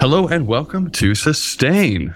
[0.00, 2.14] Hello and welcome to Sustain,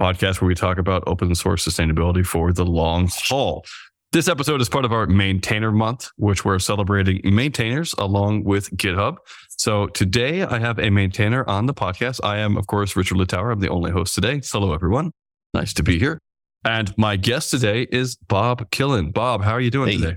[0.00, 3.64] podcast where we talk about open source sustainability for the long haul.
[4.12, 9.16] This episode is part of our Maintainer Month, which we're celebrating maintainers along with GitHub.
[9.50, 12.20] So today I have a maintainer on the podcast.
[12.24, 13.52] I am, of course, Richard Littauer.
[13.52, 14.40] I'm the only host today.
[14.50, 15.12] Hello, everyone.
[15.52, 16.18] Nice to be here.
[16.64, 19.12] And my guest today is Bob Killen.
[19.12, 19.98] Bob, how are you doing Hey.
[19.98, 20.16] today?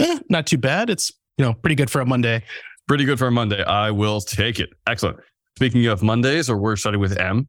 [0.00, 0.88] Eh, not too bad.
[0.90, 2.44] It's you know pretty good for a Monday.
[2.86, 3.62] Pretty good for a Monday.
[3.64, 4.70] I will take it.
[4.86, 5.18] Excellent.
[5.56, 7.48] Speaking of Mondays, or we're starting with M,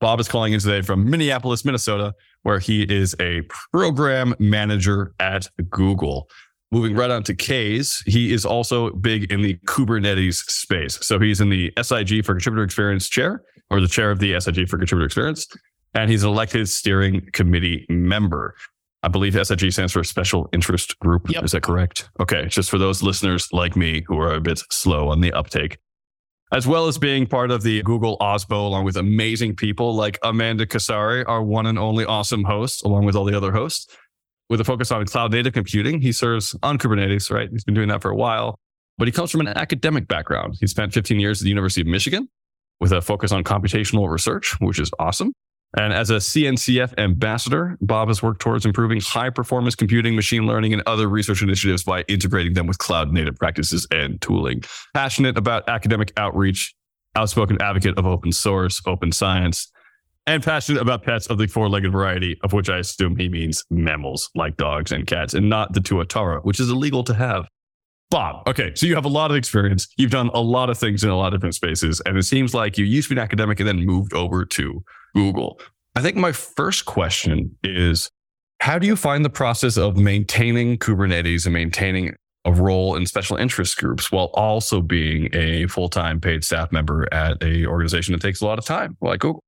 [0.00, 3.42] Bob is calling in today from Minneapolis, Minnesota, where he is a
[3.72, 6.28] program manager at Google.
[6.72, 10.98] Moving right on to K's, he is also big in the Kubernetes space.
[11.06, 14.68] So he's in the SIG for Contributor Experience chair, or the chair of the SIG
[14.68, 15.46] for Contributor Experience,
[15.94, 18.54] and he's an elected steering committee member.
[19.02, 21.28] I believe SIG stands for Special Interest Group.
[21.28, 21.44] Yep.
[21.44, 22.08] Is that correct?
[22.20, 22.46] Okay.
[22.46, 25.78] Just for those listeners like me who are a bit slow on the uptake.
[26.52, 30.66] As well as being part of the Google OSPO, along with amazing people like Amanda
[30.66, 33.86] Casari, our one and only awesome host, along with all the other hosts,
[34.50, 36.02] with a focus on cloud native computing.
[36.02, 37.48] He serves on Kubernetes, right?
[37.50, 38.58] He's been doing that for a while,
[38.98, 40.58] but he comes from an academic background.
[40.60, 42.28] He spent 15 years at the University of Michigan
[42.80, 45.32] with a focus on computational research, which is awesome.
[45.78, 50.74] And as a CNCF ambassador, Bob has worked towards improving high performance computing, machine learning,
[50.74, 54.62] and other research initiatives by integrating them with cloud native practices and tooling.
[54.92, 56.74] Passionate about academic outreach,
[57.16, 59.72] outspoken advocate of open source, open science,
[60.26, 63.64] and passionate about pets of the four legged variety, of which I assume he means
[63.70, 67.48] mammals like dogs and cats, and not the tuatara, which is illegal to have.
[68.10, 69.88] Bob, okay, so you have a lot of experience.
[69.96, 72.52] You've done a lot of things in a lot of different spaces, and it seems
[72.52, 75.60] like you used to be an academic and then moved over to Google.
[75.94, 78.10] I think my first question is
[78.60, 82.14] how do you find the process of maintaining Kubernetes and maintaining
[82.44, 87.42] a role in special interest groups while also being a full-time paid staff member at
[87.42, 89.42] a organization that takes a lot of time like Google?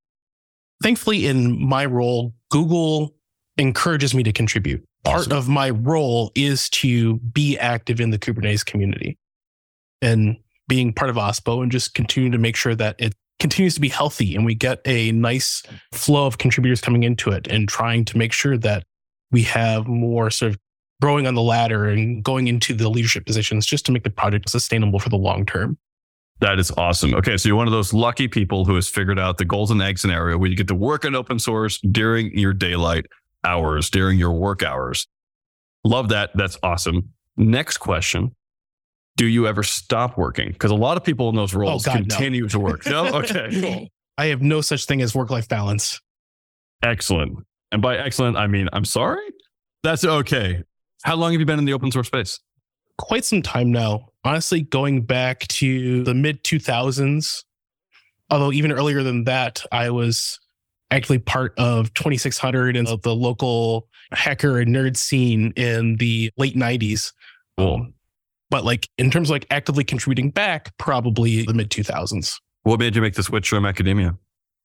[0.83, 3.15] Thankfully, in my role, Google
[3.57, 4.85] encourages me to contribute.
[5.05, 9.19] Part of my role is to be active in the Kubernetes community
[10.01, 13.81] and being part of OSPO and just continue to make sure that it continues to
[13.81, 15.63] be healthy and we get a nice
[15.93, 18.85] flow of contributors coming into it and trying to make sure that
[19.31, 20.59] we have more sort of
[21.01, 24.49] growing on the ladder and going into the leadership positions just to make the project
[24.49, 25.77] sustainable for the long term.
[26.41, 27.15] That is awesome.
[27.15, 29.99] Okay, so you're one of those lucky people who has figured out the golden egg
[29.99, 33.07] scenario where you get to work in open source during your daylight
[33.45, 35.07] hours, during your work hours.
[35.85, 36.31] Love that.
[36.35, 37.11] That's awesome.
[37.37, 38.35] Next question.
[39.17, 40.49] Do you ever stop working?
[40.49, 42.17] Because a lot of people in those oh, roles Oh, God, no.
[42.17, 42.87] continue to work.
[42.87, 43.05] No?
[43.21, 43.89] Okay.
[44.19, 46.01] I have no such thing as work life balance.
[46.83, 47.39] excellent.
[47.73, 49.23] And by excellent, I mean, I'm sorry.
[49.83, 50.63] That's okay.
[51.03, 52.39] How long have you been in the open source space?
[52.99, 54.11] Quite some time now.
[54.25, 57.43] Honestly, going back to the mid 2000s,
[58.31, 60.39] although even earlier than that, I was
[60.93, 67.13] actually part of 2600 and the local hacker and nerd scene in the late 90s.
[67.59, 67.75] Cool.
[67.75, 67.94] Um,
[68.55, 72.35] But like in terms of like actively contributing back, probably the mid 2000s.
[72.63, 74.17] What made you make the switch from academia?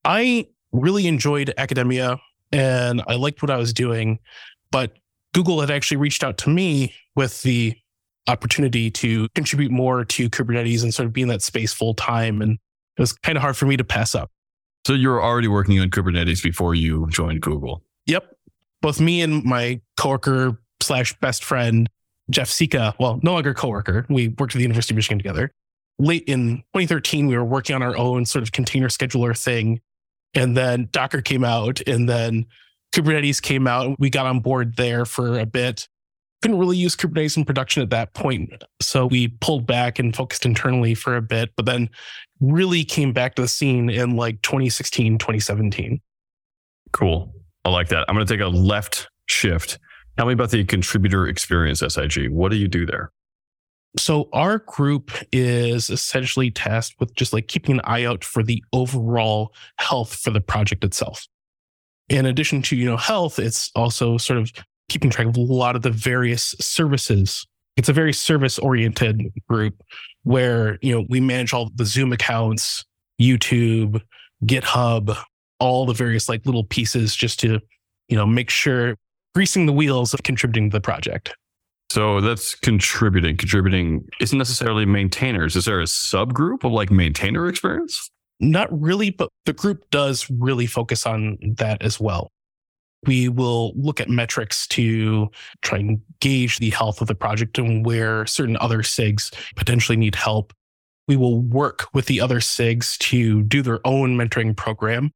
[0.05, 2.19] I really enjoyed academia
[2.51, 4.19] and I liked what I was doing,
[4.69, 4.93] but
[5.33, 7.75] Google had actually reached out to me with the
[8.27, 12.43] opportunity to contribute more to Kubernetes and sort of be in that space full time.
[12.43, 12.59] And
[12.95, 14.29] it was kind of hard for me to pass up.
[14.85, 17.81] So you were already working on Kubernetes before you joined Google.
[18.05, 18.35] Yep.
[18.83, 21.89] Both me and my coworker slash best friend,
[22.29, 25.51] Jeff Sica, well, no longer coworker, we worked at the University of Michigan together.
[25.97, 29.81] Late in 2013, we were working on our own sort of container scheduler thing.
[30.33, 32.45] And then Docker came out, and then
[32.93, 33.99] Kubernetes came out.
[33.99, 35.87] We got on board there for a bit.
[36.41, 38.63] Couldn't really use Kubernetes in production at that point.
[38.81, 41.89] So we pulled back and focused internally for a bit, but then
[42.39, 45.99] really came back to the scene in like 2016, 2017.
[46.93, 47.33] Cool.
[47.65, 48.05] I like that.
[48.07, 49.79] I'm going to take a left shift.
[50.19, 52.29] Tell me about the contributor experience SIG.
[52.29, 53.13] What do you do there?
[53.97, 58.61] So our group is essentially tasked with just like keeping an eye out for the
[58.73, 61.25] overall health for the project itself.
[62.09, 64.51] In addition to, you know, health, it's also sort of
[64.89, 67.47] keeping track of a lot of the various services.
[67.77, 69.81] It's a very service oriented group
[70.23, 72.83] where, you know, we manage all the Zoom accounts,
[73.21, 74.01] YouTube,
[74.43, 75.17] GitHub,
[75.61, 77.61] all the various like little pieces just to,
[78.09, 78.97] you know, make sure
[79.39, 81.33] greasing the wheels of contributing to the project.
[81.89, 83.37] So that's contributing.
[83.37, 85.55] Contributing isn't necessarily maintainers.
[85.55, 88.11] Is there a subgroup of like maintainer experience?
[88.41, 92.33] Not really, but the group does really focus on that as well.
[93.07, 95.29] We will look at metrics to
[95.61, 100.15] try and gauge the health of the project and where certain other SIGs potentially need
[100.15, 100.51] help.
[101.07, 105.13] we will work with the other SIGs to do their own mentoring program.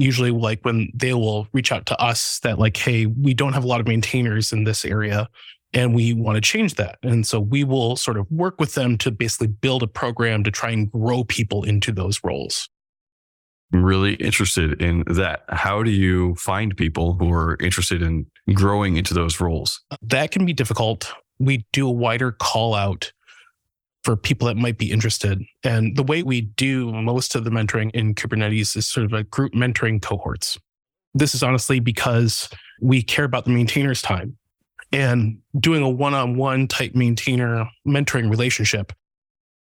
[0.00, 3.64] Usually, like when they will reach out to us that, like, hey, we don't have
[3.64, 5.28] a lot of maintainers in this area
[5.72, 6.98] and we want to change that.
[7.02, 10.50] And so we will sort of work with them to basically build a program to
[10.50, 12.68] try and grow people into those roles.
[13.72, 15.44] I'm really interested in that.
[15.48, 19.80] How do you find people who are interested in growing into those roles?
[20.02, 21.12] That can be difficult.
[21.38, 23.12] We do a wider call out
[24.04, 25.42] for people that might be interested.
[25.62, 29.24] And the way we do most of the mentoring in Kubernetes is sort of a
[29.24, 30.58] group mentoring cohorts.
[31.14, 32.48] This is honestly because
[32.80, 34.36] we care about the maintainer's time
[34.92, 38.92] and doing a one on one type maintainer mentoring relationship.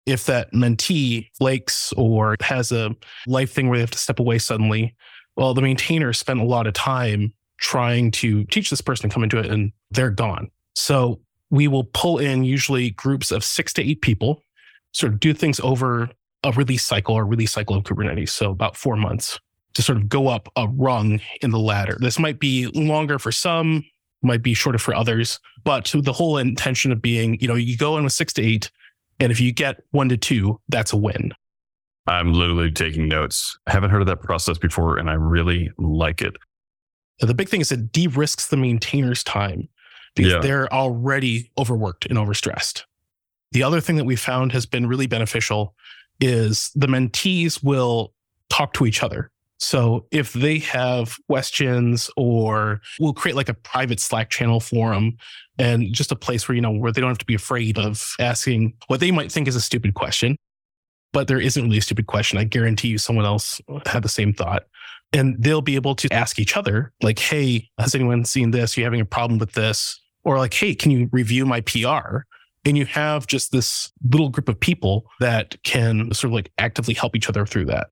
[0.06, 2.96] If that mentee flakes or has a
[3.26, 4.96] life thing where they have to step away suddenly,
[5.36, 9.24] well, the maintainer spent a lot of time trying to teach this person to come
[9.24, 10.50] into it and they're gone.
[10.76, 14.44] So we will pull in usually groups of six to eight people,
[14.92, 16.10] sort of do things over
[16.44, 18.30] a release cycle or release cycle of Kubernetes.
[18.30, 19.40] So about four months
[19.74, 21.98] to sort of go up a rung in the ladder.
[22.00, 23.84] This might be longer for some,
[24.22, 27.98] might be shorter for others, but the whole intention of being, you know, you go
[27.98, 28.72] in with six to eight,
[29.20, 31.32] and if you get one to two, that's a win.
[32.08, 33.58] I'm literally taking notes.
[33.68, 36.36] I haven't heard of that process before, and I really like it.
[37.20, 39.68] The big thing is it de risks the maintainer's time
[40.18, 40.40] because yeah.
[40.40, 42.84] they're already overworked and overstressed.
[43.54, 45.74] The other thing that we found has been really beneficial
[46.20, 48.14] is the mentees will
[48.50, 49.32] talk to each other.
[49.60, 55.18] So if they have questions or we'll create like a private Slack channel for them
[55.58, 58.06] and just a place where, you know, where they don't have to be afraid of
[58.20, 60.36] asking what they might think is a stupid question,
[61.14, 62.38] but there isn't really a stupid question.
[62.38, 64.64] I guarantee you someone else had the same thought.
[65.14, 68.78] And they'll be able to ask each other, like, hey, has anyone seen this?
[68.78, 70.00] Are you having a problem with this?
[70.28, 72.18] Or like, hey, can you review my PR?
[72.66, 76.94] And you have just this little group of people that can sort of like actively
[76.94, 77.88] help each other through that.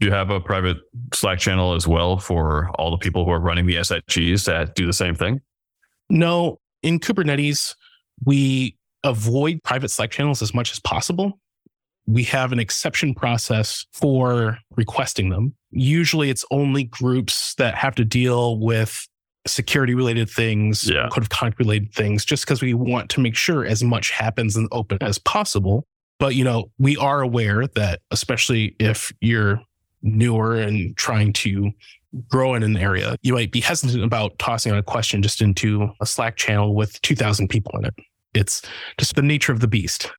[0.00, 0.78] Do you have a private
[1.12, 4.84] Slack channel as well for all the people who are running the SIGs that do
[4.84, 5.40] the same thing?
[6.10, 6.58] No.
[6.82, 7.76] In Kubernetes,
[8.24, 11.38] we avoid private Slack channels as much as possible.
[12.08, 15.54] We have an exception process for requesting them.
[15.70, 19.06] Usually it's only groups that have to deal with
[19.46, 21.08] security related things, yeah.
[21.10, 24.56] code of conduct related things, just because we want to make sure as much happens
[24.56, 25.86] in the open as possible.
[26.18, 29.60] But you know, we are aware that especially if you're
[30.02, 31.70] newer and trying to
[32.28, 35.90] grow in an area, you might be hesitant about tossing out a question just into
[36.00, 37.94] a Slack channel with 2,000 people in it.
[38.34, 38.62] It's
[38.98, 40.12] just the nature of the beast.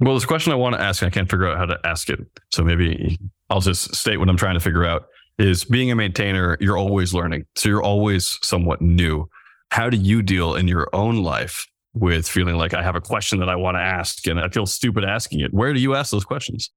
[0.00, 2.20] Well, this question I want to ask, I can't figure out how to ask it.
[2.50, 3.18] So maybe
[3.48, 5.06] I'll just state what I'm trying to figure out
[5.38, 7.44] is being a maintainer, you're always learning.
[7.56, 9.28] So you're always somewhat new.
[9.70, 13.40] How do you deal in your own life with feeling like I have a question
[13.40, 15.52] that I want to ask and I feel stupid asking it?
[15.52, 16.70] Where do you ask those questions?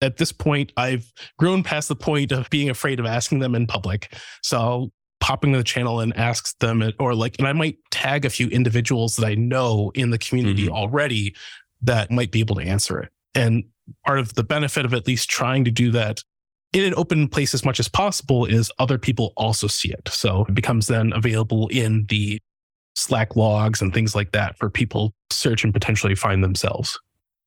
[0.00, 3.66] at this point, I've grown past the point of being afraid of asking them in
[3.66, 4.14] public.
[4.42, 8.30] So popping to the channel and asks them, or like, and I might tag a
[8.30, 10.74] few individuals that I know in the community mm-hmm.
[10.74, 11.34] already
[11.82, 13.10] that might be able to answer it.
[13.34, 13.64] And
[14.06, 16.22] part of the benefit of at least trying to do that
[16.74, 20.08] in an open place as much as possible is other people also see it.
[20.08, 22.40] So it becomes then available in the
[22.96, 26.98] Slack logs and things like that for people search and potentially find themselves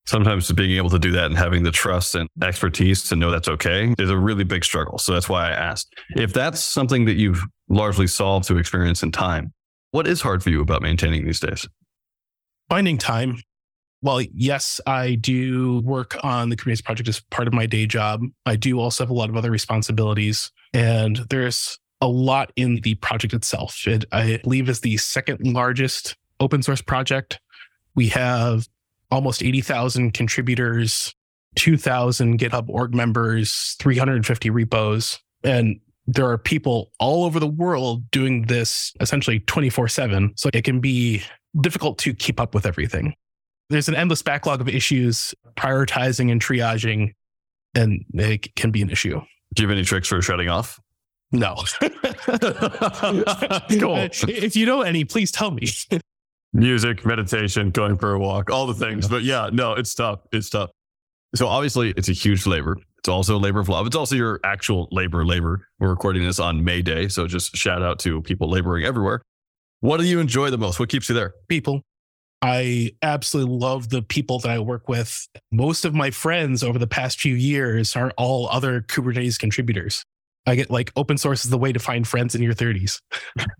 [0.08, 3.50] sometimes being able to do that and having the trust and expertise to know that's
[3.50, 4.98] okay is a really big struggle.
[4.98, 5.94] So that's why I asked.
[6.16, 9.54] If that's something that you've largely solved through experience and time,
[9.92, 11.68] what is hard for you about maintaining these days?
[12.70, 13.38] Finding time.
[14.02, 18.22] Well, yes, I do work on the Kubernetes project as part of my day job.
[18.46, 22.96] I do also have a lot of other responsibilities, and there's a lot in the
[22.96, 23.88] project itself.
[23.88, 27.40] It, I believe, is the second largest open source project.
[27.96, 28.68] We have
[29.10, 31.16] almost 80,000 contributors,
[31.56, 35.20] 2,000 GitHub org members, 350 repos.
[35.44, 40.34] And there are people all over the world doing this essentially 24 7.
[40.36, 41.24] So it can be
[41.60, 43.16] difficult to keep up with everything.
[43.70, 47.14] There's an endless backlog of issues, prioritizing and triaging,
[47.76, 49.20] and it can be an issue.
[49.56, 50.80] Do you have any tricks for shutting off?
[51.32, 51.56] No.
[53.80, 53.98] cool.
[53.98, 55.68] If you know any, please tell me
[56.54, 59.08] music, meditation, going for a walk, all the things.
[59.08, 60.22] But yeah, no, it's tough.
[60.32, 60.72] It's tough.
[61.36, 62.78] So obviously, it's a huge labor.
[63.00, 63.86] It's also a labor of love.
[63.86, 65.68] It's also your actual labor, labor.
[65.80, 67.08] We're recording this on May Day.
[67.10, 69.22] So just shout out to people laboring everywhere.
[69.82, 70.80] What do you enjoy the most?
[70.80, 71.34] What keeps you there?
[71.48, 71.84] People.
[72.42, 75.28] I absolutely love the people that I work with.
[75.52, 80.04] Most of my friends over the past few years are all other Kubernetes contributors.
[80.46, 83.02] I get like open source is the way to find friends in your 30s.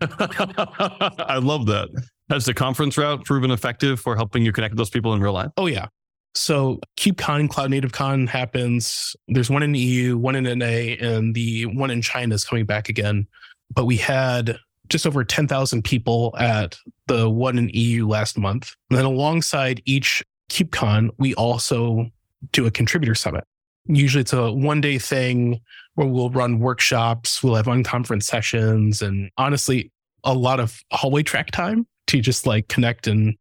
[0.00, 1.88] I love that.
[2.30, 5.32] Has the conference route proven effective for helping you connect with those people in real
[5.32, 5.50] life?
[5.56, 5.88] Oh, yeah.
[6.34, 9.16] So KubeCon, CloudNativeCon happens.
[9.26, 12.64] There's one in the EU, one in NA, and the one in China is coming
[12.64, 13.26] back again.
[13.74, 14.58] But we had
[14.88, 18.74] just over 10,000 people at the one in EU last month.
[18.90, 22.06] And then alongside each KubeCon, we also
[22.52, 23.44] do a contributor summit.
[23.86, 25.60] Usually it's a one day thing
[25.94, 29.90] where we'll run workshops, we'll have unconference sessions, and honestly,
[30.24, 33.34] a lot of hallway track time to just like connect and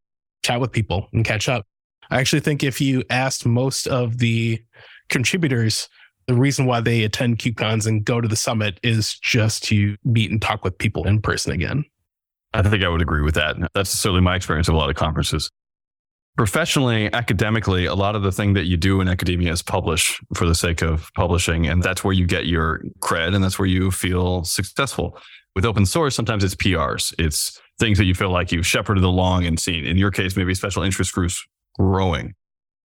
[0.44, 1.66] chat with people and catch up.
[2.10, 4.62] I actually think if you asked most of the
[5.10, 5.90] contributors,
[6.28, 10.30] the reason why they attend KubeCons and go to the summit is just to meet
[10.30, 11.86] and talk with people in person again.
[12.54, 13.56] I think I would agree with that.
[13.74, 15.50] That's certainly my experience of a lot of conferences.
[16.38, 20.46] Professionally, academically, a lot of the thing that you do in academia is publish for
[20.46, 21.68] the sake of publishing.
[21.68, 25.18] And that's where you get your cred and that's where you feel successful.
[25.56, 27.14] With open source, sometimes it's PRs.
[27.18, 29.86] It's things that you feel like you've shepherded along and seen.
[29.86, 31.44] In your case, maybe special interest groups
[31.78, 32.36] growing.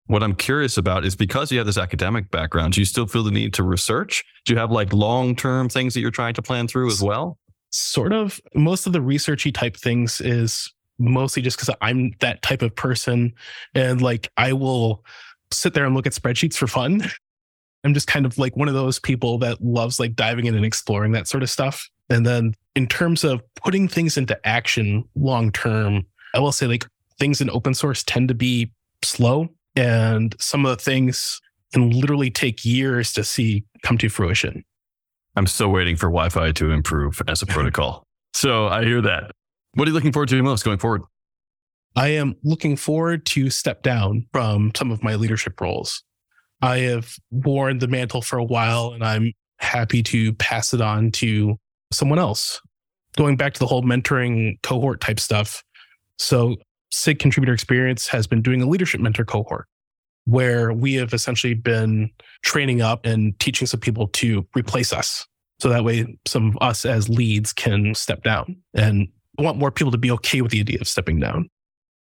[0.07, 3.23] What I'm curious about is because you have this academic background, do you still feel
[3.23, 4.25] the need to research?
[4.45, 7.39] Do you have like long term things that you're trying to plan through as well?
[7.71, 8.41] Sort of.
[8.55, 13.33] Most of the researchy type things is mostly just because I'm that type of person.
[13.75, 15.05] And like I will
[15.51, 17.03] sit there and look at spreadsheets for fun.
[17.85, 20.65] I'm just kind of like one of those people that loves like diving in and
[20.65, 21.89] exploring that sort of stuff.
[22.11, 26.87] And then in terms of putting things into action long term, I will say like
[27.19, 28.71] things in open source tend to be
[29.03, 31.41] slow and some of the things
[31.73, 34.65] can literally take years to see come to fruition.
[35.37, 38.05] I'm still waiting for Wi Fi to improve as a protocol.
[38.35, 39.33] So I hear that.
[39.75, 41.03] What are you looking forward to most going forward?
[41.97, 46.03] I am looking forward to step down from some of my leadership roles.
[46.63, 51.11] I have worn the mantle for a while and I'm happy to pass it on
[51.13, 51.57] to
[51.91, 52.61] someone else.
[53.17, 55.63] Going back to the whole mentoring cohort type stuff.
[56.19, 56.57] So
[56.93, 59.67] SIG contributor experience has been doing a leadership mentor cohort
[60.27, 62.11] where we have essentially been
[62.43, 65.27] training up and teaching some people to replace us.
[65.59, 68.57] So that way, some of us as leads can step down.
[68.75, 69.09] And
[69.39, 71.49] want more people to be okay with the idea of stepping down.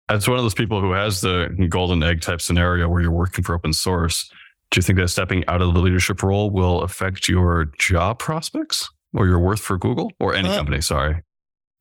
[0.09, 3.43] As one of those people who has the golden egg type scenario where you're working
[3.43, 4.29] for open source,
[4.71, 8.89] do you think that stepping out of the leadership role will affect your job prospects
[9.13, 10.81] or your worth for Google or any uh, company?
[10.81, 11.21] Sorry.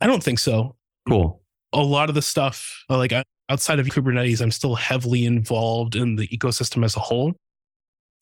[0.01, 0.77] I don't think so.
[1.09, 1.42] Cool
[1.73, 3.13] a lot of the stuff, uh, like
[3.49, 7.35] outside of Kubernetes, I'm still heavily involved in the ecosystem as a whole.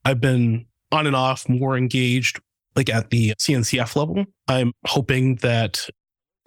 [0.05, 2.41] I've been on and off more engaged,
[2.75, 4.25] like at the CNCF level.
[4.49, 5.89] I'm hoping that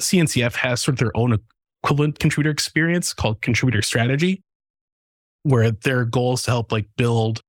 [0.01, 1.39] CNCF has sort of their own
[1.83, 4.41] equivalent contributor experience called contributor strategy,
[5.43, 7.41] where their goal is to help like build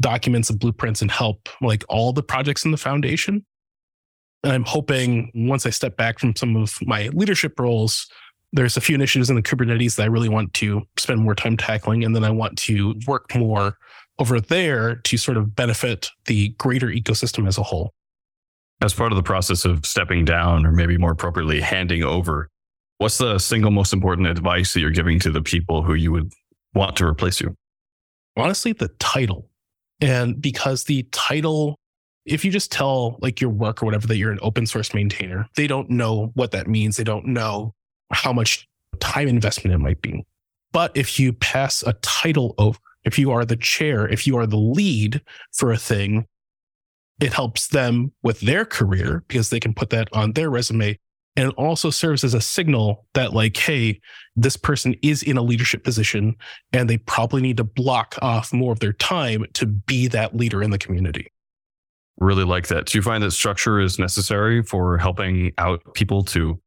[0.00, 3.44] documents and blueprints and help like all the projects in the foundation.
[4.42, 8.06] And I'm hoping once I step back from some of my leadership roles,
[8.54, 11.56] there's a few initiatives in the Kubernetes that I really want to spend more time
[11.56, 12.04] tackling.
[12.04, 13.76] And then I want to work more
[14.20, 17.92] over there to sort of benefit the greater ecosystem as a whole.
[18.80, 22.48] As part of the process of stepping down, or maybe more appropriately, handing over,
[22.98, 26.32] what's the single most important advice that you're giving to the people who you would
[26.74, 27.56] want to replace you?
[28.36, 29.50] Honestly, the title.
[30.00, 31.76] And because the title,
[32.24, 35.48] if you just tell like your work or whatever that you're an open source maintainer,
[35.56, 36.96] they don't know what that means.
[36.96, 37.74] They don't know
[38.12, 38.68] how much
[39.00, 40.24] time investment it might be.
[40.72, 44.46] But if you pass a title over, if you are the chair, if you are
[44.46, 45.20] the lead
[45.52, 46.26] for a thing,
[47.20, 50.98] it helps them with their career because they can put that on their resume.
[51.36, 54.00] And it also serves as a signal that, like, hey,
[54.36, 56.36] this person is in a leadership position
[56.72, 60.62] and they probably need to block off more of their time to be that leader
[60.62, 61.32] in the community.
[62.18, 62.86] Really like that.
[62.86, 66.60] Do you find that structure is necessary for helping out people to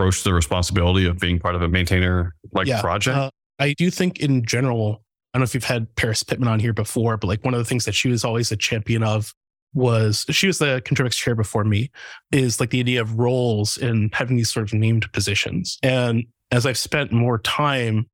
[0.00, 3.16] approach the responsibility of being part of a maintainer like yeah, project?
[3.16, 5.02] Uh, I do think in general,
[5.32, 7.58] I don't know if you've had Paris Pittman on here before, but like one of
[7.58, 9.34] the things that she was always a champion of
[9.74, 11.90] was she was the ContribEx chair before me,
[12.32, 15.78] is like the idea of roles and having these sort of named positions.
[15.82, 18.06] And as I've spent more time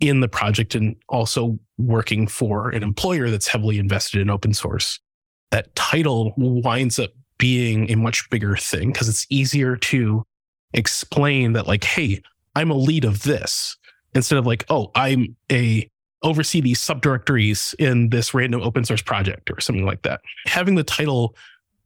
[0.00, 4.98] in the project and also working for an employer that's heavily invested in open source,
[5.50, 10.24] that title winds up being a much bigger thing because it's easier to
[10.72, 12.22] explain that like, hey,
[12.54, 13.76] I'm a lead of this
[14.14, 15.88] instead of like, oh, I'm a
[16.22, 20.20] oversee these subdirectories in this random open source project or something like that.
[20.46, 21.36] Having the title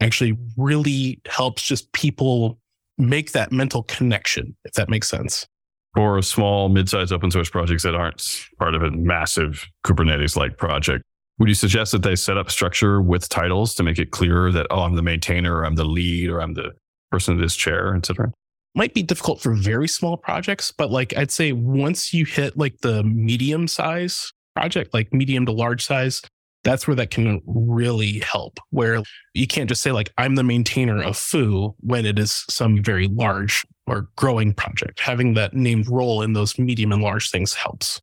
[0.01, 2.59] actually really helps just people
[2.99, 5.47] make that mental connection, if that makes sense.
[5.95, 11.05] For small, mid-sized open source projects that aren't part of a massive Kubernetes-like project,
[11.39, 14.67] would you suggest that they set up structure with titles to make it clearer that,
[14.71, 16.71] oh, I'm the maintainer, or I'm the lead, or I'm the
[17.11, 18.33] person in this chair, etc.?
[18.75, 22.79] Might be difficult for very small projects, but like I'd say once you hit like
[22.81, 26.23] the medium size project, like medium to large size,
[26.65, 28.59] that's where that can really help.
[28.71, 29.03] Where
[29.35, 33.09] you can't just say, like, I'm the maintainer of Foo when it is some very
[33.09, 35.01] large or growing project.
[35.01, 38.01] Having that named role in those medium and large things helps.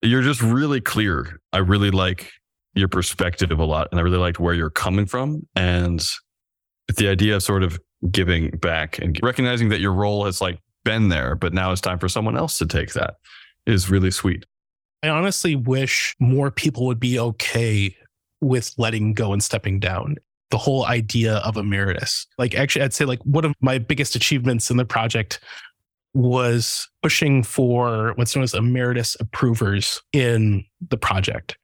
[0.00, 1.38] You're just really clear.
[1.52, 2.30] I really like
[2.74, 3.88] your perspective a lot.
[3.90, 5.46] And I really liked where you're coming from.
[5.54, 6.02] And
[6.96, 7.78] the idea of sort of
[8.10, 11.98] giving back and recognizing that your role has like been there, but now it's time
[11.98, 13.14] for someone else to take that
[13.66, 14.44] is really sweet.
[15.02, 17.96] I honestly wish more people would be okay
[18.40, 20.16] with letting go and stepping down.
[20.50, 22.26] The whole idea of emeritus.
[22.38, 25.40] Like, actually, I'd say, like, one of my biggest achievements in the project
[26.14, 31.56] was pushing for what's known as emeritus approvers in the project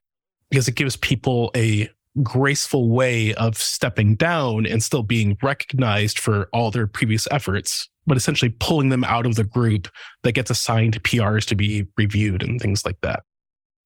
[0.49, 1.87] because it gives people a
[2.23, 8.17] graceful way of stepping down and still being recognized for all their previous efforts, but
[8.17, 9.87] essentially pulling them out of the group
[10.23, 13.23] that gets assigned PRs to be reviewed and things like that.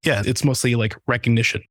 [0.03, 1.61] Yeah, it's mostly like recognition.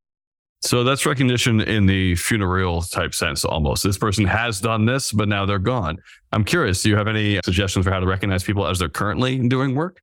[0.60, 3.82] So that's recognition in the funereal type sense almost.
[3.82, 5.98] This person has done this, but now they're gone.
[6.30, 9.38] I'm curious, do you have any suggestions for how to recognize people as they're currently
[9.48, 10.00] doing work?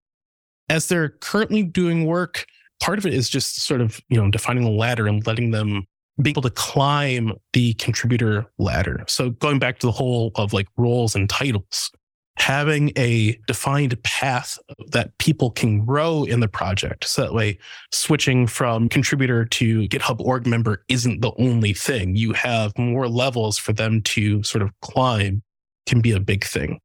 [0.69, 2.45] As they're currently doing work,
[2.81, 5.85] part of it is just sort of, you know, defining the ladder and letting them
[6.21, 9.03] be able to climb the contributor ladder.
[9.07, 11.91] So going back to the whole of like roles and titles,
[12.37, 14.57] having a defined path
[14.87, 17.05] that people can grow in the project.
[17.05, 17.59] So that way,
[17.91, 22.15] switching from contributor to GitHub org member isn't the only thing.
[22.15, 25.43] You have more levels for them to sort of climb,
[25.85, 26.79] can be a big thing.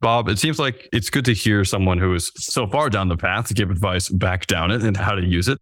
[0.00, 3.16] Bob, it seems like it's good to hear someone who is so far down the
[3.16, 5.58] path to give advice back down it and how to use it.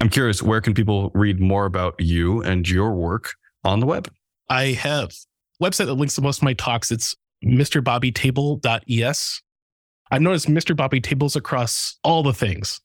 [0.00, 4.10] I'm curious, where can people read more about you and your work on the web?
[4.48, 5.12] I have
[5.62, 6.90] website that links to most of my talks.
[6.90, 7.14] It's
[7.44, 9.42] mrbobbytabl.es.
[10.10, 10.74] I've noticed Mr.
[10.74, 12.80] Bobby tables across all the things.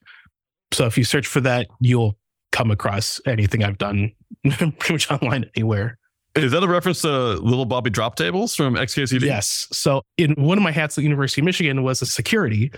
[0.74, 2.18] So if you search for that, you'll
[2.52, 4.12] come across anything I've done
[4.44, 5.98] pretty much online anywhere.
[6.36, 9.22] Is that a reference to little Bobby drop tables from XKCD?
[9.22, 9.68] Yes.
[9.72, 12.72] So in one of my hats at the University of Michigan was a security.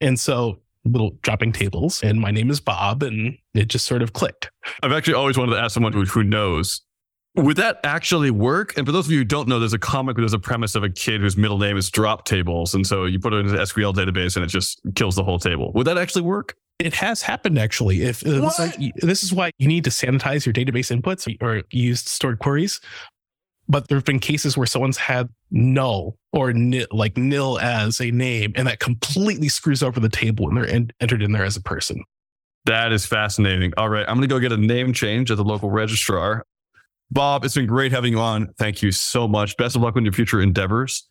[0.00, 0.60] And so
[0.92, 4.50] little dropping tables and my name is Bob and it just sort of clicked.
[4.82, 6.82] I've actually always wanted to ask someone who, knows
[7.36, 8.76] would that actually work?
[8.76, 10.74] And for those of you who don't know, there's a comic where there's a premise
[10.74, 12.74] of a kid whose middle name is drop tables.
[12.74, 15.38] And so you put it into the SQL database and it just kills the whole
[15.38, 15.72] table.
[15.74, 16.56] Would that actually work?
[16.78, 18.02] It has happened actually.
[18.02, 22.00] If uh, like, this is why you need to sanitize your database inputs or use
[22.00, 22.80] stored queries.
[23.68, 28.10] But there have been cases where someone's had null or nil, like nil as a
[28.10, 31.56] name, and that completely screws over the table when they're en- entered in there as
[31.56, 32.02] a person.
[32.64, 33.72] That is fascinating.
[33.76, 36.44] All right, I'm going to go get a name change at the local registrar.
[37.10, 38.52] Bob, it's been great having you on.
[38.58, 39.56] Thank you so much.
[39.56, 41.06] Best of luck with your future endeavors.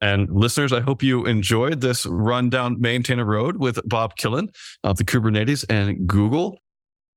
[0.00, 4.48] And listeners, I hope you enjoyed this rundown maintainer road with Bob Killen
[4.82, 6.58] of the Kubernetes and Google.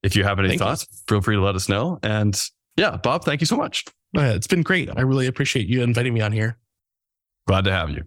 [0.03, 0.97] If you have any thank thoughts, you.
[1.07, 1.99] feel free to let us know.
[2.03, 2.39] And
[2.75, 3.83] yeah, Bob, thank you so much.
[4.13, 4.89] It's been great.
[4.95, 6.57] I really appreciate you inviting me on here.
[7.47, 8.03] Glad to have you.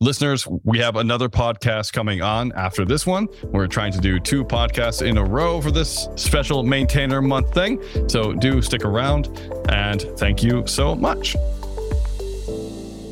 [0.00, 3.26] Listeners, we have another podcast coming on after this one.
[3.44, 7.82] We're trying to do two podcasts in a row for this special maintainer month thing.
[8.08, 9.26] So do stick around
[9.68, 11.34] and thank you so much.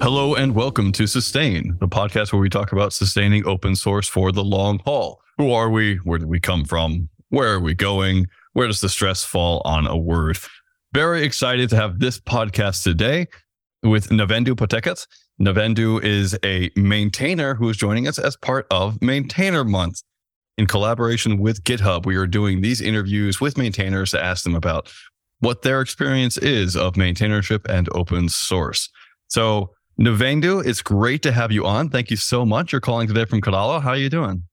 [0.01, 4.31] Hello and welcome to Sustain, the podcast where we talk about sustaining open source for
[4.31, 5.21] the long haul.
[5.39, 5.97] Who are we?
[5.97, 7.09] Where did we come from?
[7.31, 8.29] Where are we going?
[8.53, 10.39] Where does the stress fall on a word?
[10.97, 13.27] Very excited to have this podcast today
[13.83, 15.07] with Navendu Pottekkat.
[15.39, 20.01] Navendu is a maintainer who is joining us as part of Maintainer Month.
[20.57, 24.91] In collaboration with GitHub, we are doing these interviews with maintainers to ask them about
[25.41, 28.89] what their experience is of maintainership and open source.
[29.29, 31.91] So, Navendu, it's great to have you on.
[31.91, 32.73] Thank you so much.
[32.73, 33.83] You're calling today from Kerala.
[33.83, 34.45] How are you doing?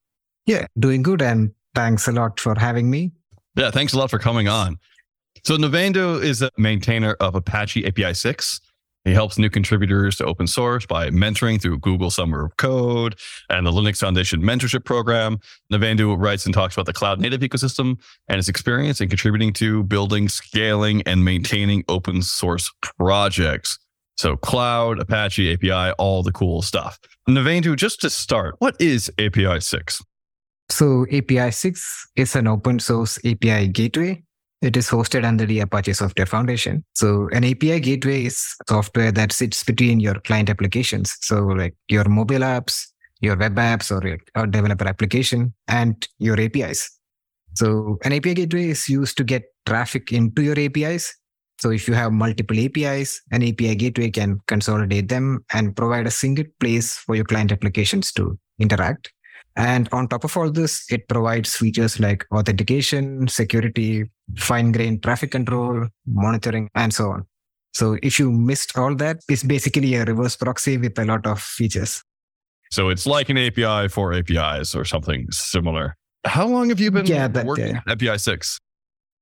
[0.45, 1.21] Yeah, doing good.
[1.21, 3.13] And thanks a lot for having me.
[3.55, 4.77] Yeah, thanks a lot for coming on.
[5.45, 8.59] So, Navendu is a maintainer of Apache APISIX
[9.05, 13.15] he helps new contributors to open source by mentoring through Google Summer of Code
[13.49, 15.39] and the Linux Foundation mentorship program.
[15.71, 19.83] Navendu writes and talks about the cloud native ecosystem and his experience in contributing to
[19.83, 23.77] building, scaling, and maintaining open source projects.
[24.15, 26.97] So cloud, Apache, API, all the cool stuff.
[27.27, 30.01] Navendu, just to start, what is APISIX?
[30.69, 34.23] So APISIX is an open source API gateway
[34.63, 36.83] it is hosted under the Apache Software Foundation.
[36.95, 41.13] So an API gateway is software that sits between your client applications.
[41.21, 42.87] So like your mobile apps,
[43.19, 46.89] your web apps or your developer application and your APIs.
[47.55, 51.13] So an API gateway is used to get traffic into your APIs.
[51.59, 56.11] So if you have multiple APIs, an API gateway can consolidate them and provide a
[56.11, 59.11] single place for your client applications to interact.
[59.55, 65.31] And on top of all this, it provides features like authentication, security, fine grained traffic
[65.31, 67.27] control, monitoring, and so on.
[67.73, 71.41] So if you missed all that, it's basically a reverse proxy with a lot of
[71.41, 72.03] features.
[72.71, 75.95] So it's like an API for APIs or something similar.
[76.25, 77.81] How long have you been Yeah, that- working yeah.
[77.87, 78.57] APISIX?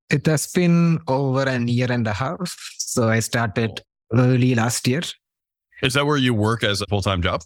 [0.09, 2.57] It has been over a year and a half.
[2.77, 3.81] So I started
[4.13, 5.01] early last year.
[5.81, 7.41] Is that where you work as a full time job?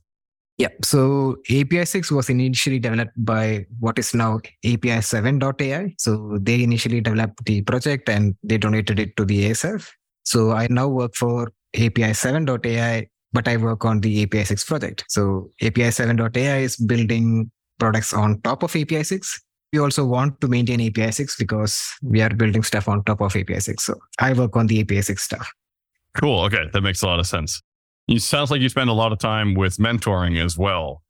[0.57, 0.69] Yeah.
[0.83, 5.95] So APISIX was initially developed by what is now API7.ai.
[5.97, 9.89] So they initially developed the project and they donated it to the ASF.
[10.23, 15.03] So I now work for API7.ai, but I work on the APISIX project.
[15.09, 19.27] So API7.ai is building products on top of APISIX.
[19.73, 23.81] We also want to maintain APISIX because we are building stuff on top of APISIX.
[23.81, 25.51] So I work on the APISIX stuff.
[26.15, 26.45] Cool.
[26.45, 26.63] Okay.
[26.71, 27.61] That makes a lot of sense.
[28.07, 31.01] You sounds like you spend a lot of time with mentoring as well.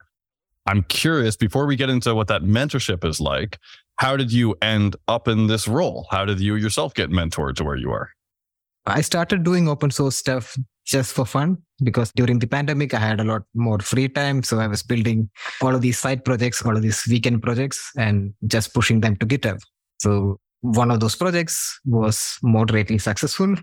[0.66, 3.60] I'm curious before we get into what that mentorship is like,
[3.98, 6.08] how did you end up in this role?
[6.10, 8.10] How did you yourself get mentored to where you are?
[8.86, 10.56] I started doing open source stuff
[10.86, 14.44] just for fun because during the pandemic, I had a lot more free time.
[14.44, 15.30] So I was building
[15.62, 19.26] all of these side projects, all of these weekend projects, and just pushing them to
[19.26, 19.62] GitHub.
[20.00, 23.56] So one of those projects was moderately successful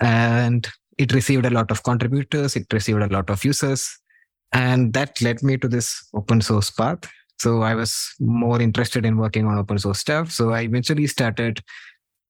[0.00, 3.98] and it received a lot of contributors, it received a lot of users.
[4.52, 7.00] And that led me to this open source path.
[7.38, 10.30] So I was more interested in working on open source stuff.
[10.30, 11.60] So I eventually started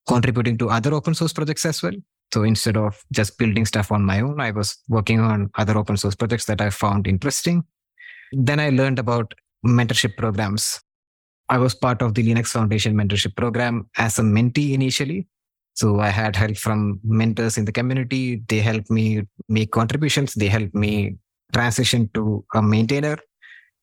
[0.09, 1.93] contributing to other open source projects as well.
[2.33, 5.97] So instead of just building stuff on my own, I was working on other open
[5.97, 7.65] source projects that I found interesting.
[8.33, 9.33] Then I learned about
[9.65, 10.81] mentorship programs.
[11.49, 15.29] I was part of the Linux Foundation mentorship program as a mentee initially.
[15.77, 18.43] So I had help from mentors in the community.
[18.49, 20.35] They helped me make contributions.
[20.35, 21.17] They helped me
[21.53, 23.19] transition to a maintainer.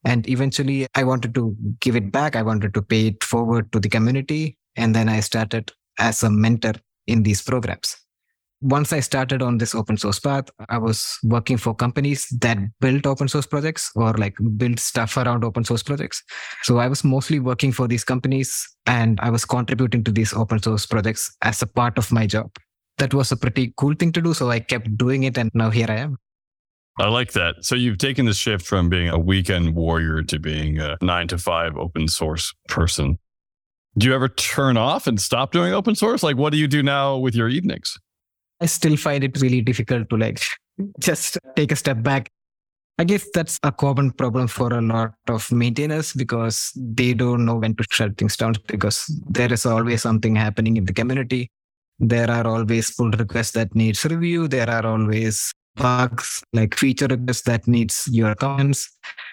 [0.04, 2.36] And eventually I wanted to give it back.
[2.36, 4.58] I wanted to pay it forward to the community.
[4.76, 6.74] And then I started as a mentor
[7.06, 7.96] in these programs
[8.64, 13.04] once I started on this open source path, I was working for companies that built
[13.04, 16.22] open source projects or like built stuff around open source projects.
[16.62, 20.62] So I was mostly working for these companies and I was contributing to these open
[20.62, 22.50] source projects as a part of my job.
[22.96, 24.32] That was a pretty cool thing to do.
[24.32, 26.16] So I kept doing it and now here I am.
[26.98, 27.56] I like that.
[27.60, 31.36] So you've taken the shift from being a weekend warrior to being a nine to
[31.36, 33.18] five open source person.
[33.98, 36.22] Do you ever turn off and stop doing open source?
[36.22, 37.98] Like, what do you do now with your evenings?
[38.60, 40.40] I still find it really difficult to like
[41.00, 42.30] just take a step back.
[42.98, 47.56] I guess that's a common problem for a lot of maintainers because they don't know
[47.56, 51.50] when to shut things down because there is always something happening in the community.
[51.98, 54.46] There are always pull requests that needs review.
[54.46, 58.88] There are always bugs like feature requests that needs your comments.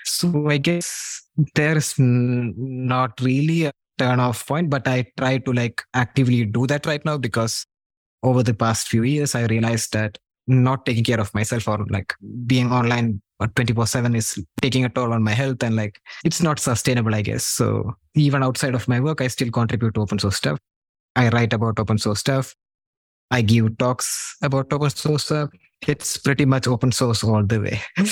[0.05, 1.21] So I guess
[1.55, 6.65] there's n- not really a turn off point, but I try to like actively do
[6.67, 7.65] that right now because
[8.23, 12.13] over the past few years, I realized that not taking care of myself or like
[12.45, 13.21] being online
[13.55, 17.21] 24 7 is taking a toll on my health and like it's not sustainable, I
[17.21, 17.43] guess.
[17.43, 20.59] So even outside of my work, I still contribute to open source stuff.
[21.15, 22.55] I write about open source stuff.
[23.31, 25.49] I give talks about open source stuff.
[25.87, 27.81] It's pretty much open source all the way.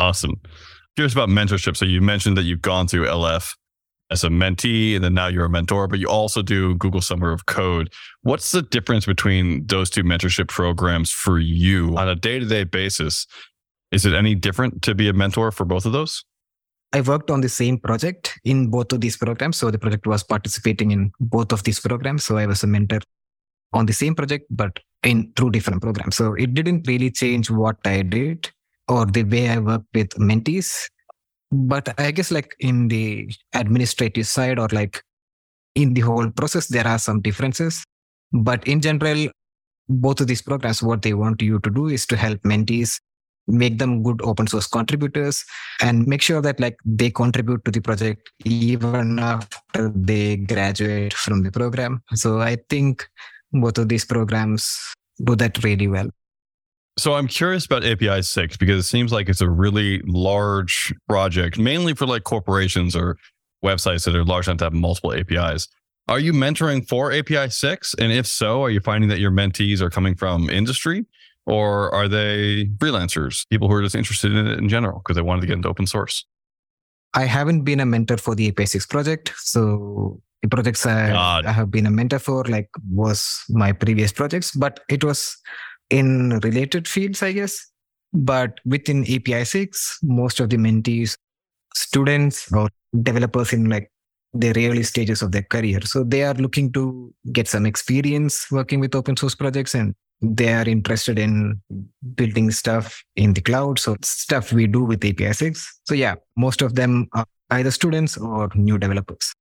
[0.00, 0.40] Awesome.
[0.94, 1.76] Curious about mentorship.
[1.76, 3.52] So you mentioned that you've gone through LF
[4.10, 7.30] as a mentee and then now you're a mentor, but you also do Google Summer
[7.30, 7.92] of Code.
[8.22, 12.64] What's the difference between those two mentorship programs for you on a day to day
[12.64, 13.26] basis?
[13.90, 16.24] Is it any different to be a mentor for both of those?
[16.92, 19.58] I worked on the same project in both of these programs.
[19.58, 22.24] So the project was participating in both of these programs.
[22.24, 23.00] So I was a mentor
[23.74, 26.16] on the same project, but in through different programs.
[26.16, 28.50] So it didn't really change what I did
[28.88, 30.88] or the way I work with mentees.
[31.50, 35.02] But I guess like in the administrative side or like
[35.74, 37.84] in the whole process, there are some differences.
[38.32, 39.28] But in general,
[39.88, 43.00] both of these programs, what they want you to do is to help mentees
[43.48, 45.44] make them good open source contributors
[45.80, 51.42] and make sure that like they contribute to the project even after they graduate from
[51.42, 53.08] the program so i think
[53.52, 56.10] both of these programs do that really well
[56.98, 61.94] So I'm curious about APISIX because it seems like it's a really large project, mainly
[61.94, 63.16] for like corporations or
[63.64, 65.68] websites that are large enough to have multiple APIs.
[66.08, 67.94] Are you mentoring for APISIX?
[68.00, 71.06] And if so, are you finding that your mentees are coming from industry
[71.46, 75.22] or are they freelancers, people who are just interested in it in general because they
[75.22, 76.24] wanted to get into open source?
[77.14, 81.70] i haven't been a mentor for the APISIX project so the projects I, I have
[81.70, 85.36] been a mentor for like was my previous projects but it was
[85.90, 87.70] in related fields i guess
[88.12, 91.16] but within APISIX most of the mentees
[91.74, 92.68] students or
[93.02, 93.90] developers in like
[94.34, 95.80] the early stages of their career.
[95.82, 100.52] So they are looking to get some experience working with open source projects and they
[100.52, 101.60] are interested in
[102.14, 103.78] building stuff in the cloud.
[103.78, 105.64] So stuff we do with APISIX.
[105.86, 109.32] So yeah, most of them are either students or new developers.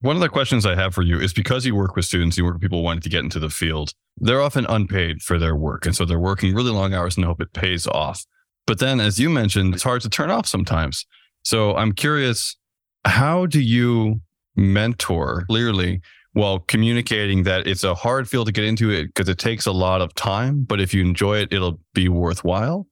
[0.00, 2.44] One of the questions I have for you is because you work with students, you
[2.44, 5.86] work with people wanting to get into the field, they're often unpaid for their work.
[5.86, 8.24] And so they're working really long hours and hope it pays off.
[8.66, 11.04] But then, as you mentioned, it's hard to turn off sometimes.
[11.42, 12.56] So I'm curious,
[13.04, 14.20] how do you
[14.54, 16.00] mentor clearly
[16.32, 19.72] while communicating that it's a hard field to get into it because it takes a
[19.72, 22.86] lot of time, but if you enjoy it, it'll be worthwhile?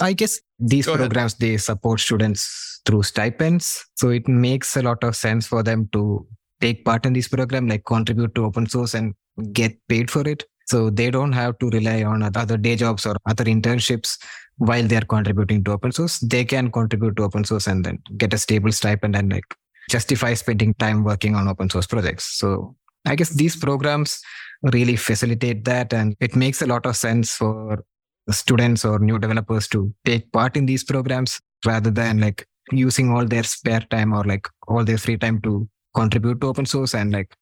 [0.00, 1.40] I guess these Go programs ahead.
[1.40, 6.26] they support students through stipends, so it makes a lot of sense for them to
[6.60, 9.14] take part in this program, like contribute to open source and
[9.52, 10.44] get paid for it.
[10.66, 14.18] So they don't have to rely on other day jobs or other internships
[14.58, 16.18] while they are contributing to open source.
[16.18, 19.44] They can contribute to open source and then get a stable stipend and like
[19.88, 22.38] justify spending time working on open source projects.
[22.38, 24.20] So I guess these programs
[24.62, 27.84] really facilitate that and it makes a lot of sense for
[28.30, 33.24] students or new developers to take part in these programs rather than like using all
[33.24, 37.12] their spare time or like all their free time to contribute to open source and
[37.12, 37.34] like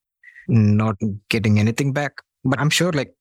[0.48, 0.96] not
[1.28, 2.12] getting anything back.
[2.44, 3.14] But I'm sure like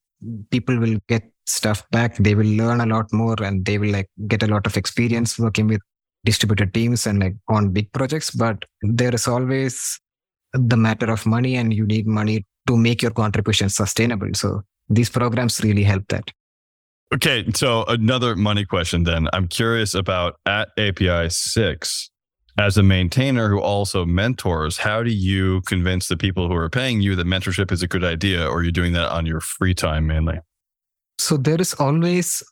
[0.51, 2.17] people will get stuff back.
[2.17, 5.37] They will learn a lot more and they will like get a lot of experience
[5.37, 5.81] working with
[6.23, 8.31] distributed teams and like on big projects.
[8.31, 9.99] But there is always
[10.53, 14.29] the matter of money and you need money to make your contribution sustainable.
[14.33, 16.31] So these programs really help that.
[17.13, 19.27] Okay, so another money question then.
[19.31, 22.09] I'm curious about at APISIX
[22.57, 27.01] as a maintainer who also mentors, how do you convince the people who are paying
[27.01, 29.73] you that mentorship is a good idea or you're you doing that on your free
[29.73, 30.39] time mainly?
[31.17, 32.43] So there is always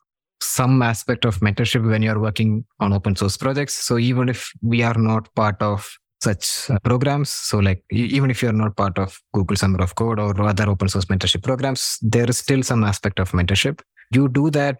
[0.41, 3.73] some aspect of mentorship when you're working on open source projects.
[3.73, 5.89] So even if we are not part of
[6.21, 10.19] such uh, programs, so like even if you're not part of Google Summer of Code
[10.19, 13.81] or other open source mentorship programs, there is still some aspect of mentorship.
[14.11, 14.79] You do that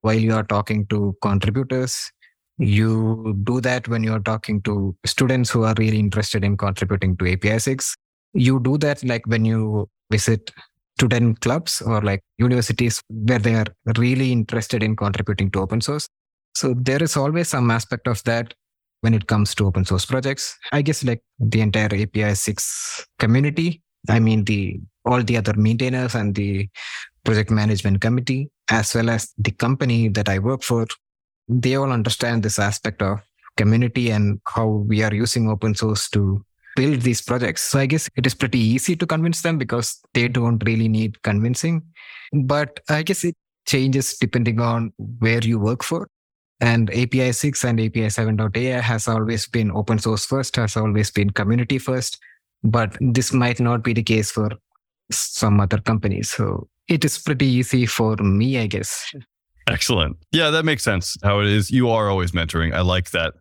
[0.00, 2.10] while you are talking to contributors
[2.58, 7.24] you do that when you're talking to students who are really interested in contributing to
[7.24, 7.94] APISIX.
[8.32, 10.50] You do that like when you visit
[10.96, 13.66] student clubs or like universities where they are
[13.98, 16.08] really interested in contributing to open source.
[16.54, 18.54] So there is always some aspect of that
[19.00, 20.56] when it comes to open source projects.
[20.72, 26.34] I guess like the entire APISIX community, I mean the all the other maintainers and
[26.34, 26.68] the
[27.24, 30.86] project management committee, as well as the company that I work for,
[31.48, 33.20] they all understand this aspect of
[33.56, 36.44] community and how we are using open source to
[36.76, 37.62] build these projects.
[37.62, 41.22] So I guess it is pretty easy to convince them because they don't really need
[41.22, 41.82] convincing.
[42.32, 46.08] But I guess it changes depending on where you work for.
[46.60, 52.18] And APISIX and API7.ai has always been open source first, has always been community first.
[52.62, 54.50] But this might not be the case for
[55.10, 56.30] some other companies.
[56.30, 59.14] So it is pretty easy for me, I guess.
[59.68, 60.16] Excellent.
[60.32, 61.16] Yeah, that makes sense.
[61.22, 61.70] How it is.
[61.70, 62.74] You are always mentoring.
[62.74, 63.34] I like that.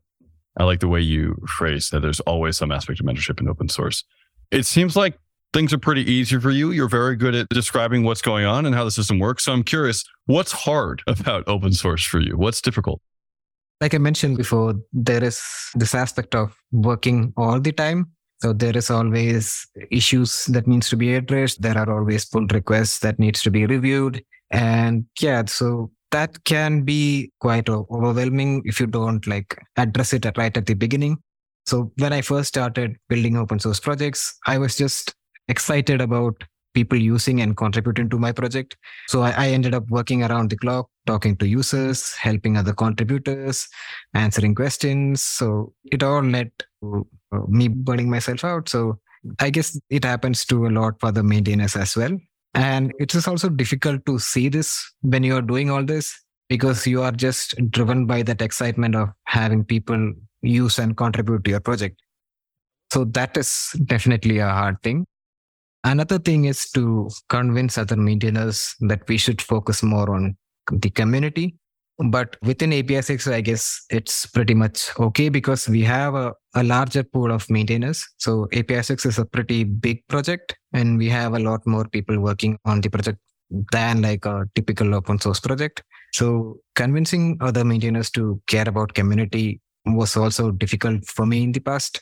[0.58, 3.70] I like the way you phrase that there's always some aspect of mentorship in open
[3.70, 4.04] source.
[4.52, 5.18] It seems like
[5.52, 6.72] things are pretty easy for you.
[6.72, 9.46] You're very good at describing what's going on and how the system works.
[9.46, 12.38] So I'm curious, what's hard about open source for you?
[12.38, 13.02] What's difficult?
[13.82, 15.44] Like I mentioned before, there is
[15.76, 18.12] this aspect of working all the time.
[18.42, 21.62] So there is always issues that needs to be addressed.
[21.62, 24.24] There are always pull requests that needs to be reviewed.
[24.52, 30.56] And yeah, so that can be quite overwhelming if you don't like address it right
[30.56, 31.18] at the beginning.
[31.66, 35.16] So when I first started building open source projects, I was just
[35.48, 38.76] excited about people using and contributing to my project.
[39.08, 43.68] So I, I, ended up working around the clock, talking to users, helping other contributors,
[44.16, 45.22] answering questions.
[45.24, 48.70] So it all led to uh, me burning myself out.
[48.70, 49.00] So
[49.40, 52.18] I guess it happens to a lot for the maintainers as well.
[52.54, 56.14] And it is also difficult to see this when you are doing all this
[56.50, 61.52] because you are just driven by that excitement of having people use and contribute to
[61.52, 62.00] your project.
[62.92, 65.06] So that is definitely a hard thing.
[65.84, 70.38] Another thing is to convince other maintainers that we should focus more on
[70.72, 71.58] the community
[72.00, 77.04] but within APISIX, I guess it's pretty much okay because we have a, a larger
[77.04, 78.08] pool of maintainers.
[78.18, 82.58] So APISIX is a pretty big project and we have a lot more people working
[82.66, 83.20] on the project
[83.72, 85.84] than like a typical open source project.
[86.14, 91.60] So convincing other maintainers to care about community was also difficult for me in the
[91.60, 92.02] past.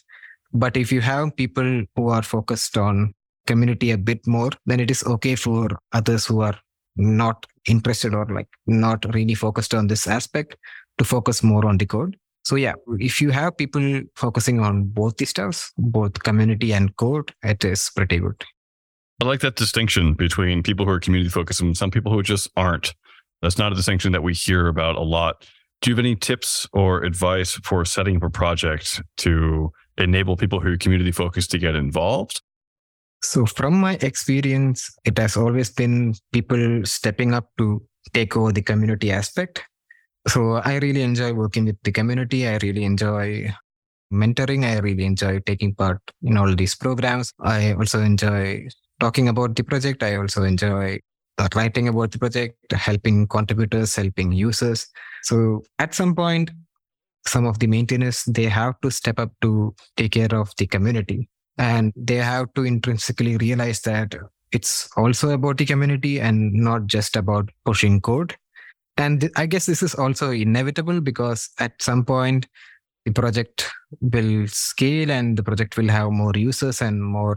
[0.54, 3.14] But if you have people who are focused on
[3.48, 6.58] community a bit more, then it is okay for others who are
[6.96, 10.56] not interested or like not really focused on this aspect
[10.98, 12.18] to focus more on the code.
[12.44, 17.34] So yeah, if you have people focusing on both the stuffs, both community and code,
[17.44, 18.44] it is pretty good.
[19.22, 22.50] I like that distinction between people who are community focused and some people who just
[22.58, 22.96] aren't.
[23.44, 25.46] That's not a distinction that we hear about a lot.
[25.82, 30.60] Do you have any tips or advice for setting up a project to enable people
[30.60, 32.42] who are community focused to get involved?
[33.24, 37.82] So, from my experience, it has always been people stepping up to
[38.14, 39.64] take over the community aspect.
[40.28, 42.48] So, I really enjoy working with the community.
[42.48, 43.54] I really enjoy
[44.12, 44.66] mentoring.
[44.66, 47.32] I really enjoy taking part in all these programs.
[47.40, 48.68] I also enjoy
[49.00, 50.02] talking about the project.
[50.02, 51.00] I also enjoy
[51.56, 54.88] writing about the project, helping contributors, helping users.
[55.24, 56.50] So, at some point,
[57.28, 61.30] some of the maintainers they have to step up to take care of the community
[61.58, 64.16] and they have to intrinsically realize that
[64.52, 68.36] it's also about the community and not just about pushing code.
[68.98, 72.48] And i guess this is also inevitable because at some point
[73.06, 73.68] the project
[74.02, 77.36] will scale and the project will have more users and more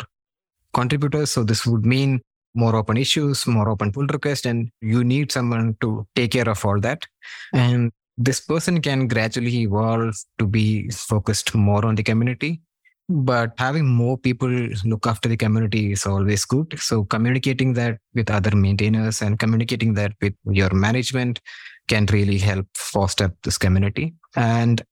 [0.74, 1.31] contributors.
[1.31, 2.20] So this would mean
[2.55, 6.64] more open issues more open pull requests and you need someone to take care of
[6.64, 7.07] all that.
[7.53, 12.61] And this person can gradually evolve to be focused more on the community
[13.09, 14.49] but having more people
[14.85, 19.95] look after the community is always good so communicating that with other maintainers and communicating
[19.95, 21.40] that with your management
[21.88, 24.83] can really help foster this community and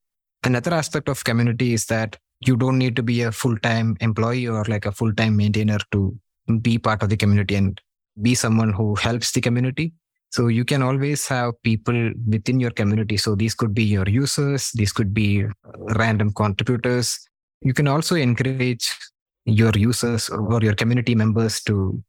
[0.44, 4.64] another aspect of community is that you don't need to be a full-time employee or
[4.64, 6.14] like a full-time maintainer to
[6.60, 7.80] be part of the community and
[8.20, 9.92] be someone who helps the community
[10.32, 13.18] so you can always have people within your community.
[13.18, 15.44] So these could be your users, these could be
[15.94, 17.20] random contributors.
[17.64, 18.90] You can also encourage
[19.44, 22.02] your users or your community members to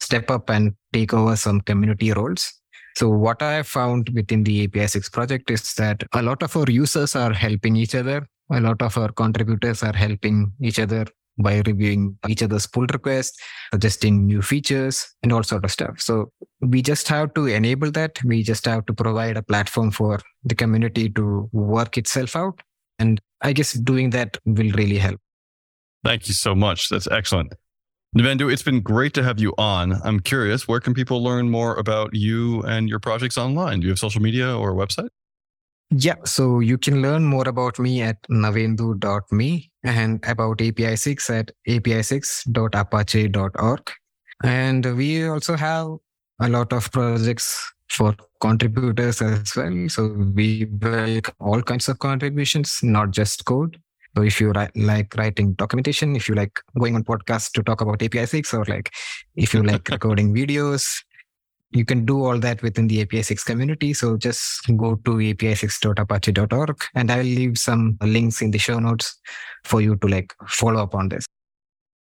[0.00, 2.52] step up and take over some community roles.
[2.96, 7.14] So what I found within the APISIX project is that a lot of our users
[7.14, 8.26] are helping each other.
[8.52, 11.06] A lot of our contributors are helping each other
[11.38, 13.38] by reviewing each other's pull requests,
[13.72, 16.00] suggesting new features, and all sort of stuff.
[16.00, 18.22] So we just have to enable that.
[18.24, 22.60] We just have to provide a platform for the community to work itself out.
[22.98, 25.20] And I guess doing that will really help.
[26.04, 26.88] Thank you so much.
[26.88, 27.52] That's excellent.
[28.16, 29.92] Navendu, it's been great to have you on.
[30.02, 33.78] I'm curious, where can people learn more about you and your projects online?
[33.80, 35.10] Do you have social media or a website?
[35.90, 43.90] Yeah, so you can learn more about me at navendu.me and about APISIX at apisix.apache.org.
[44.42, 45.88] And we also have
[46.40, 49.88] a lot of projects for contributors as well.
[49.88, 53.78] So we welcome all kinds of contributions, not just code.
[54.16, 57.98] So if you like writing documentation, if you like going on podcasts to talk about
[58.00, 58.90] APISIX, or like
[59.36, 61.02] if you like recording videos,
[61.72, 63.92] you can do all that within the APISIX community.
[63.92, 69.16] So just go to apisix.apache.org and I'll leave some links in the show notes
[69.64, 71.26] for you to like follow up on this.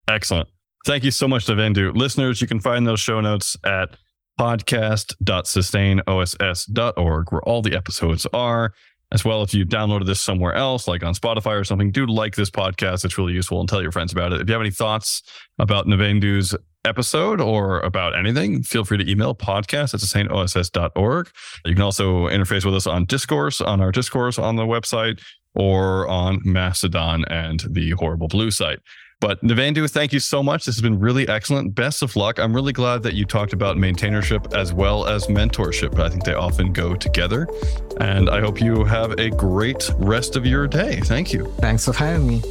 [0.09, 0.49] Excellent.
[0.87, 1.95] Thank you so much, Navendu.
[1.95, 3.91] Listeners, you can find those show notes at
[4.39, 8.73] podcast.sustainoss.org, where all the episodes are.
[9.11, 12.37] As well, if you downloaded this somewhere else, like on Spotify or something, do like
[12.37, 13.07] this podcast.
[13.07, 14.43] It's really useful and tell your friends about it.
[14.43, 15.23] If you have any thoughts
[15.59, 21.31] about Navendu's episode or about anything, feel free to email podcast at sustainoss.org.
[21.65, 25.23] You can also interface with us on Discourse, on our Discourse on the website,
[25.55, 28.81] or on Mastodon and the Horrible Blue site.
[29.21, 30.65] But Navendu, thank you so much.
[30.65, 31.75] This has been really excellent.
[31.75, 32.39] Best of luck.
[32.39, 35.99] I'm really glad that you talked about maintainership as well as mentorship.
[35.99, 37.49] I think they often go together.
[38.01, 41.01] And I hope you have a great rest of your day.
[41.01, 41.53] Thank you.
[41.59, 42.43] Thanks for having me.